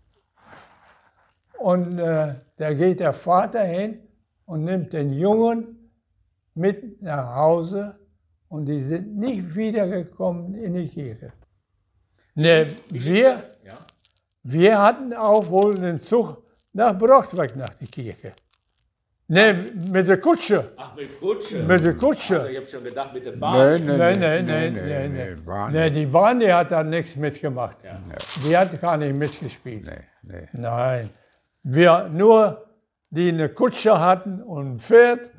Und 1.58 1.98
äh, 1.98 2.34
da 2.56 2.72
geht 2.72 3.00
der 3.00 3.12
Vater 3.12 3.62
hin 3.64 3.98
und 4.46 4.64
nimmt 4.64 4.92
den 4.92 5.12
Jungen 5.12 5.90
mit 6.54 7.02
nach 7.02 7.34
Hause 7.34 7.98
und 8.48 8.66
die 8.66 8.80
sind 8.80 9.16
nicht 9.16 9.54
wiedergekommen 9.54 10.54
in 10.54 10.74
die 10.74 10.88
Kirche. 10.88 11.32
Ne, 12.36 12.68
wir, 12.90 13.42
Ja. 13.64 13.78
wir 14.44 14.80
hatten 14.80 15.12
auch 15.14 15.48
wohl 15.48 15.76
einen 15.76 15.98
Zug 15.98 16.42
nach 16.72 16.96
Brochtweg 16.96 17.56
nach 17.56 17.74
der 17.74 17.88
Kirche. 17.88 18.32
Ne, 19.26 19.54
mit 19.90 20.06
der 20.06 20.20
Kutsche. 20.20 20.72
Ach, 20.76 20.94
mit 20.94 21.18
Kutsche. 21.18 21.62
Mit 21.62 21.86
der 21.86 21.94
Kutsche. 21.94 22.34
Also, 22.40 22.48
ich 22.48 22.56
habe 22.58 22.66
schon 22.66 22.84
gedacht, 22.84 23.14
mit 23.14 23.24
der 23.24 23.32
Bahn. 23.32 23.76
Nee, 23.76 23.86
Nein, 23.86 23.96
nein, 23.96 24.18
nein, 24.20 24.44
nein, 24.46 24.72
nee, 24.74 25.08
nein. 25.08 25.46
war 25.46 25.70
Nee, 25.70 25.84
nicht. 25.84 25.96
die 25.96 26.06
Bahn, 26.06 26.40
die 26.40 26.52
hat 26.52 26.70
da 26.70 26.82
nichts 26.84 27.16
mitgemacht. 27.16 27.78
Ja. 27.82 27.98
Die 28.46 28.56
hat 28.56 28.78
gar 28.80 28.98
nicht 28.98 29.16
mitgespielt. 29.16 29.86
Nee, 29.86 30.02
nee. 30.22 30.48
Nein. 30.52 31.08
Wir 31.62 32.08
nur, 32.12 32.66
die 33.08 33.30
eine 33.30 33.48
Kutsche 33.48 33.98
hatten 33.98 34.42
und 34.42 34.74
ein 34.74 34.78
Pferd, 34.78 35.30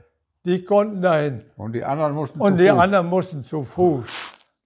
die 0.46 0.64
konnten 0.64 1.02
dahin. 1.04 1.46
Und 1.56 1.74
die 1.74 1.84
anderen 1.84 2.14
mussten 2.14 2.42
Und 2.42 2.54
zu 2.58 2.64
die 2.64 2.70
Fuß. 2.70 2.80
anderen 2.80 3.06
mussten 3.08 3.44
zu 3.44 3.64
Fuß. 3.64 4.10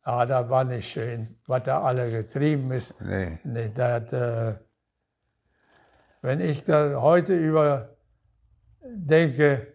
Ah, 0.04 0.26
das 0.26 0.50
war 0.50 0.64
nicht 0.64 0.90
schön, 0.90 1.36
was 1.46 1.64
da 1.64 1.82
alle 1.82 2.10
getrieben 2.10 2.72
ist. 2.72 2.96
Nee. 3.02 3.38
Nee, 3.44 3.70
das, 3.76 4.14
äh, 4.14 4.54
wenn 6.22 6.40
ich 6.40 6.64
da 6.64 7.02
heute 7.02 7.34
über 7.36 7.90
denke, 8.96 9.68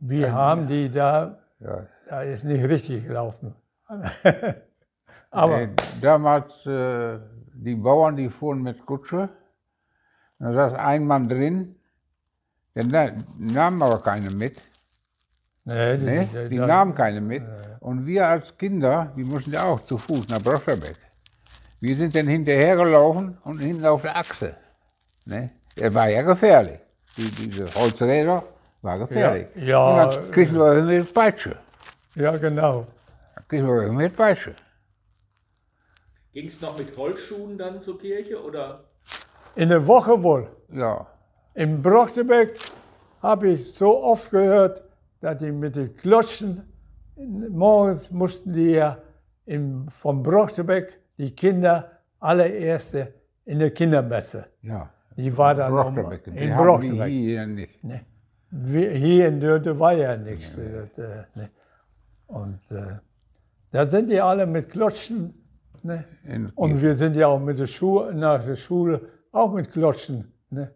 wie 0.00 0.26
haben 0.30 0.66
die 0.68 0.90
da, 0.90 1.38
Ja. 1.60 1.86
da 2.08 2.22
ist 2.22 2.44
nicht 2.44 2.64
richtig 2.64 3.04
gelaufen. 3.06 3.54
Aber 5.30 5.58
Nee, 5.66 5.68
damals, 6.00 6.64
äh, 6.66 7.18
die 7.54 7.74
Bauern, 7.74 8.16
die 8.16 8.28
fuhren 8.30 8.62
mit 8.62 8.84
Kutsche. 8.86 9.28
Da 10.38 10.52
saß 10.52 10.74
ein 10.74 11.04
Mann 11.06 11.28
drin, 11.28 11.74
der 12.74 12.84
na- 12.84 13.12
nahm 13.38 13.82
aber 13.82 14.00
keine 14.00 14.30
mit. 14.30 14.62
nee, 15.64 15.96
die, 15.98 16.04
Ne? 16.04 16.28
die- 16.32 16.48
Die 16.50 16.56
da- 16.56 16.66
nahmen 16.66 16.94
keine 16.94 17.20
mit. 17.20 17.42
Und 17.80 18.06
wir 18.06 18.26
als 18.28 18.56
Kinder, 18.56 19.12
wir 19.16 19.26
mussten 19.26 19.52
ja 19.52 19.64
auch 19.64 19.80
zu 19.84 19.98
Fuß 19.98 20.28
nach 20.28 20.40
Broscherbeck. 20.42 20.96
Wir 21.80 21.94
sind 21.96 22.14
dann 22.14 22.26
hinterhergelaufen 22.28 23.36
und 23.44 23.58
hinten 23.58 23.84
auf 23.84 24.02
der 24.02 24.16
Achse. 24.16 24.54
Ne? 25.26 25.50
Er 25.76 25.92
war 25.94 26.08
ja 26.08 26.22
gefährlich. 26.22 26.80
Die, 27.16 27.30
diese 27.30 27.74
Holzräder 27.74 28.44
war 28.82 28.98
gefährlich. 28.98 29.48
Ja, 29.56 29.62
ja. 29.62 30.04
Und 30.06 30.14
dann 30.14 30.30
kriegen 30.30 30.54
wir 30.54 30.82
mit 30.82 31.12
Peitsche. 31.12 31.56
ja, 32.14 32.36
genau. 32.36 32.86
Dann 33.34 33.48
kriegen 33.48 33.66
wir 33.66 33.92
mit 33.92 34.16
Peitsche. 34.16 34.54
Ging 36.32 36.46
es 36.46 36.60
noch 36.60 36.78
mit 36.78 36.96
Holzschuhen 36.96 37.58
dann 37.58 37.82
zur 37.82 37.98
Kirche 37.98 38.42
oder? 38.42 38.84
In 39.56 39.70
der 39.70 39.84
Woche 39.86 40.22
wohl. 40.22 40.48
Ja. 40.72 41.06
In 41.54 41.82
Brochtebeck 41.82 42.56
habe 43.20 43.48
ich 43.48 43.72
so 43.72 44.04
oft 44.04 44.30
gehört, 44.30 44.84
dass 45.20 45.38
die 45.38 45.50
mit 45.50 45.74
den 45.74 45.96
Klotschen, 45.96 46.72
morgens 47.16 48.10
mussten 48.10 48.52
die 48.52 48.72
ja 48.72 48.98
im, 49.46 49.88
vom 49.88 50.22
Brochtebeck, 50.22 51.00
die 51.16 51.34
Kinder, 51.34 51.90
allererste 52.20 53.14
in 53.44 53.58
der 53.58 53.70
Kindermesse. 53.72 54.46
Ja. 54.62 54.90
Die 55.18 55.36
war 55.36 55.54
dann 55.54 55.72
um, 55.72 55.94
Brochtebeck. 55.94 56.24
Die 56.24 56.30
in 56.30 56.54
haben 56.54 56.82
wir 56.82 57.04
hier 57.06 57.46
nicht. 57.46 57.84
Wir- 58.50 58.90
Hier 58.92 59.28
in 59.28 59.40
Dörte 59.40 59.78
war 59.78 59.92
ja 59.92 60.16
nichts. 60.16 60.56
Das, 60.56 60.98
äh, 61.04 61.24
ne. 61.34 61.50
Und 62.28 62.60
äh, 62.70 62.96
da 63.72 63.84
sind 63.84 64.08
die 64.10 64.20
alle 64.20 64.46
mit 64.46 64.70
Klotschen. 64.70 65.34
Ne? 65.82 66.04
In, 66.24 66.50
Und 66.54 66.80
wir 66.80 66.94
sind 66.96 67.14
ja 67.16 67.26
auch 67.26 67.40
mit 67.40 67.58
der 67.58 67.66
Schule, 67.66 68.14
nach 68.14 68.42
der 68.44 68.56
Schule 68.56 69.00
auch 69.32 69.52
mit 69.52 69.70
Klotschen. 69.70 70.32
Ne? 70.50 70.72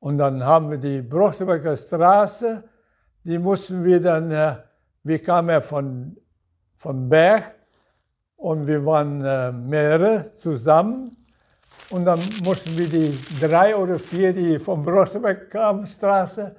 Und 0.00 0.18
dann 0.18 0.42
haben 0.44 0.70
wir 0.70 0.78
die 0.78 1.00
Brochtebecker 1.02 1.76
Straße, 1.76 2.64
die 3.24 3.38
mussten 3.38 3.82
wir 3.84 4.00
dann, 4.00 4.30
äh, 4.30 4.56
wir 5.02 5.18
kamen 5.22 5.48
ja 5.50 5.60
von, 5.60 6.16
von 6.74 7.08
Berg 7.08 7.54
und 8.36 8.66
wir 8.66 8.84
waren 8.84 9.24
äh, 9.24 9.52
mehrere 9.52 10.32
zusammen. 10.34 11.10
Und 11.90 12.04
dann 12.04 12.18
mussten 12.44 12.76
wir 12.76 12.88
die 12.88 13.16
drei 13.40 13.76
oder 13.76 13.98
vier, 13.98 14.32
die 14.32 14.58
von 14.58 14.82
Brochtebeck 14.82 15.50
kamen, 15.50 15.86
Straße, 15.86 16.56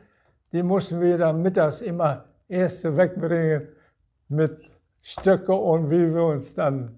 die 0.51 0.63
mussten 0.63 1.01
wir 1.01 1.17
dann 1.17 1.41
mittags 1.41 1.81
immer 1.81 2.25
erst 2.47 2.83
wegbringen 2.95 3.67
mit 4.29 4.57
Stöcke 5.01 5.53
und 5.53 5.89
wie 5.89 6.13
wir 6.13 6.23
uns 6.23 6.53
dann 6.53 6.97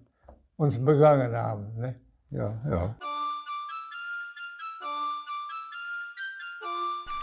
uns 0.57 0.77
begangen 0.83 1.35
haben. 1.35 1.65
Ne? 1.77 1.95
ja, 2.31 2.53
ja. 2.69 2.95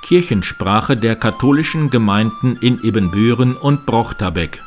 Kirchensprache 0.02 0.96
der 0.96 1.16
katholischen 1.16 1.90
Gemeinden 1.90 2.56
in 2.60 2.80
Ebenbüren 2.84 3.56
und 3.56 3.86
Brochterbeck. 3.86 4.65